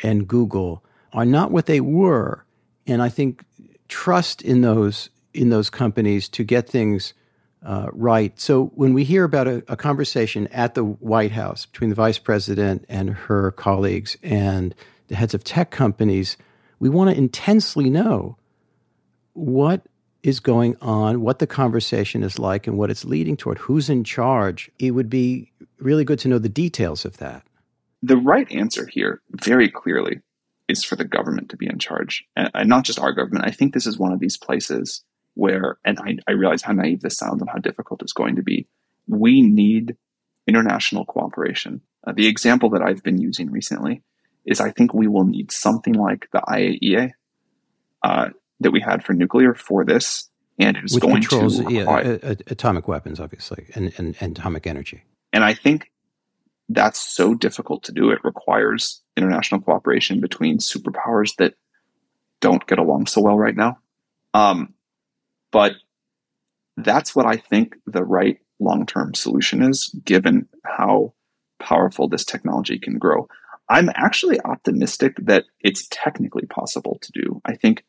and 0.03 0.29
Google 0.29 0.85
are 1.15 1.25
not 1.25 1.53
what 1.53 1.65
they 1.65 1.81
were, 1.81 2.45
and 2.87 3.01
I 3.01 3.09
think 3.09 3.45
trust 3.89 4.43
in 4.43 4.61
those 4.61 5.09
in 5.33 5.49
those 5.49 5.71
companies 5.71 6.29
to 6.29 6.45
get 6.45 6.69
things 6.69 7.15
uh, 7.65 7.89
right. 7.93 8.39
So 8.41 8.67
when 8.75 8.93
we 8.93 9.05
hear 9.05 9.25
about 9.25 9.47
a, 9.47 9.63
a, 9.69 9.77
conversation 9.77 10.49
at 10.49 10.75
the 10.75 10.83
White 10.83 11.31
House 11.31 11.67
between 11.67 11.91
the 11.91 11.97
vice 11.97 12.19
president 12.19 12.85
and 12.89 13.11
her 13.11 13.53
colleagues 13.53 14.17
and 14.23 14.75
the 15.09 15.15
heads 15.15 15.33
of 15.33 15.45
tech 15.45 15.71
companies, 15.71 16.37
we 16.81 16.89
want 16.89 17.11
to 17.11 17.17
intensely 17.17 17.89
know 17.89 18.37
what 19.35 19.83
is 20.25 20.41
going 20.41 20.77
on, 20.81 21.21
what 21.21 21.39
the 21.39 21.47
conversation 21.47 22.23
is 22.23 22.39
like, 22.39 22.67
and 22.67 22.79
what 22.79 22.91
it's 22.91 23.05
leading 23.05 23.37
toward. 23.37 23.59
Who's 23.59 23.89
in 23.89 24.03
charge? 24.03 24.71
It 24.79 24.93
would 24.93 25.09
be 25.09 25.53
really 25.79 26.05
good 26.05 26.19
to 26.21 26.29
know 26.29 26.39
the 26.39 26.49
details 26.49 27.05
of 27.05 27.19
that. 27.19 27.45
The 28.03 28.17
right 28.17 28.51
answer 28.51 28.87
here, 28.87 29.21
very 29.31 29.69
clearly, 29.69 30.21
is 30.69 30.85
for 30.85 30.97
the 30.97 31.05
government 31.05 31.51
to 31.51 31.57
be 31.57 31.67
in 31.67 31.79
charge, 31.79 32.25
and, 32.35 32.51
and 32.55 32.69
not 32.69 32.85
just 32.85 32.99
our 32.99 33.13
government. 33.13 33.47
I 33.47 33.51
think 33.51 33.75
this 33.75 33.87
is 33.87 33.99
one 33.99 34.13
of 34.13 34.21
these 34.21 34.37
places 34.37 35.05
where, 35.35 35.79
and 35.85 35.99
I, 35.99 36.17
I 36.29 36.33
realize 36.33 36.63
how 36.63 36.73
naive 36.73 37.01
this 37.01 37.17
sounds 37.17 37.41
and 37.41 37.51
how 37.51 37.59
difficult 37.59 38.03
it's 38.03 38.13
going 38.13 38.37
to 38.37 38.43
be. 38.43 38.69
We 39.07 39.43
need 39.43 39.97
international 40.47 41.05
cooperation. 41.05 41.81
Uh, 42.07 42.13
the 42.13 42.27
example 42.27 42.71
that 42.71 42.83
I've 42.83 43.03
been 43.03 43.21
using 43.21 43.51
recently 43.51 44.03
is 44.45 44.61
I 44.61 44.71
think 44.71 44.93
we 44.93 45.07
will 45.07 45.25
need 45.25 45.53
something 45.53 45.95
like 45.95 46.29
the 46.33 46.41
IAEA 46.41 47.13
uh, 48.03 48.31
that 48.61 48.71
we 48.73 48.81
had 48.81 49.05
for 49.05 49.13
nuclear 49.13 49.55
for 49.55 49.85
this, 49.85 50.29
and 50.59 50.77
it's 50.77 50.95
Which 50.95 51.03
going 51.03 51.23
controls, 51.23 51.59
to 51.59 51.65
require, 51.65 52.19
yeah, 52.23 52.35
atomic 52.49 52.89
weapons, 52.89 53.21
obviously, 53.21 53.67
and, 53.75 53.93
and, 53.97 54.17
and 54.21 54.37
atomic 54.37 54.67
energy. 54.67 55.05
And 55.33 55.45
I 55.45 55.55
think 55.55 55.91
that's 56.69 57.01
so 57.01 57.35
difficult 57.35 57.85
to 57.85 57.93
do. 57.93 58.11
It 58.11 58.19
requires 58.25 59.03
international 59.17 59.61
cooperation 59.61 60.21
between 60.21 60.59
superpowers 60.59 61.37
that 61.37 61.55
don't 62.41 62.67
get 62.67 62.79
along 62.79 63.07
so 63.07 63.21
well 63.21 63.39
right 63.39 63.57
now. 63.57 63.79
Um, 64.35 64.75
but 65.53 65.75
that's 66.77 67.15
what 67.15 67.27
I 67.27 67.37
think 67.37 67.77
the 67.87 68.03
right 68.03 68.39
long 68.59 68.87
term 68.87 69.15
solution 69.15 69.63
is, 69.63 69.89
given 70.05 70.49
how 70.65 71.15
powerful 71.61 72.09
this 72.09 72.25
technology 72.25 72.79
can 72.79 72.99
grow. 72.99 73.29
I'm 73.69 73.91
actually 73.95 74.41
optimistic 74.41 75.17
that 75.23 75.45
it's 75.61 75.87
technically 75.91 76.47
possible 76.47 76.99
to 77.01 77.13
do. 77.13 77.41
I 77.45 77.55
think 77.55 77.85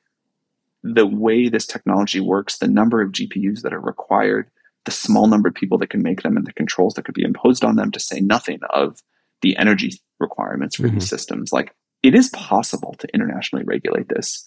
the 0.83 1.07
way 1.07 1.49
this 1.49 1.65
technology 1.65 2.19
works, 2.19 2.57
the 2.57 2.67
number 2.67 3.01
of 3.01 3.11
GPUs 3.11 3.61
that 3.61 3.73
are 3.73 3.81
required, 3.81 4.49
the 4.85 4.91
small 4.91 5.27
number 5.27 5.49
of 5.49 5.55
people 5.55 5.77
that 5.79 5.89
can 5.89 6.03
make 6.03 6.21
them, 6.21 6.37
and 6.37 6.45
the 6.45 6.53
controls 6.53 6.93
that 6.93 7.05
could 7.05 7.15
be 7.15 7.23
imposed 7.23 7.63
on 7.63 7.75
them, 7.75 7.91
to 7.91 7.99
say 7.99 8.19
nothing 8.19 8.59
of 8.69 9.01
the 9.41 9.57
energy 9.57 9.91
requirements 10.19 10.75
for 10.75 10.83
mm-hmm. 10.83 10.95
these 10.95 11.09
systems. 11.09 11.51
Like, 11.51 11.73
it 12.01 12.13
is 12.13 12.29
possible 12.29 12.95
to 12.99 13.07
internationally 13.13 13.63
regulate 13.65 14.09
this. 14.09 14.45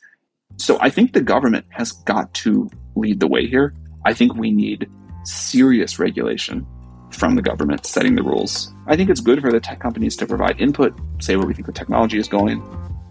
So 0.59 0.79
I 0.81 0.91
think 0.91 1.13
the 1.13 1.21
government 1.21 1.67
has 1.71 1.93
got 1.93 2.33
to 2.35 2.71
lead 2.95 3.21
the 3.21 3.29
way 3.29 3.47
here. 3.47 3.75
I 4.05 4.15
think 4.15 4.35
we 4.35 4.51
need 4.51 4.89
serious 5.25 5.99
regulation 5.99 6.67
from 7.11 7.35
the 7.35 7.43
government 7.43 7.87
setting 7.87 8.15
the 8.15 8.23
rules. 8.23 8.73
I 8.87 8.97
think 8.97 9.11
it's 9.11 9.21
good 9.21 9.41
for 9.41 9.53
the 9.53 9.61
tech 9.61 9.81
companies 9.81 10.17
to 10.17 10.27
provide 10.27 10.61
input, 10.61 10.99
say 11.21 11.37
where 11.37 11.47
we 11.47 11.55
think 11.55 11.67
the 11.67 11.73
technology 11.73 12.19
is 12.19 12.29
going, 12.29 12.59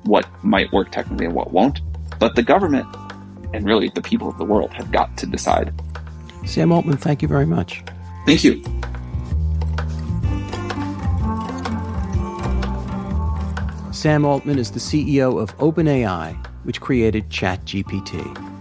what 0.04 0.28
might 0.44 0.72
work 0.74 0.92
technically 0.92 1.26
and 1.26 1.36
what 1.36 1.52
won't. 1.52 1.82
But 2.20 2.36
the 2.36 2.44
government 2.44 2.88
and 3.54 3.66
really 3.66 3.90
the 3.90 4.02
people 4.02 4.28
of 4.28 4.38
the 4.38 4.46
world 4.46 4.74
have 4.74 4.92
got 4.92 5.18
to 5.18 5.26
decide. 5.26 5.74
Sam 6.46 6.72
Altman, 6.72 6.98
thank 6.98 7.22
you 7.22 7.28
very 7.28 7.46
much. 7.46 7.84
Thank 8.26 8.44
you. 8.44 8.64
Sam 13.92 14.26
Altman 14.26 14.60
is 14.60 14.72
the 14.72 14.80
CEO 14.80 15.42
of 15.42 15.58
OpenAI, 15.58 16.45
which 16.66 16.82
created 16.82 17.30
ChatGPT. 17.30 18.55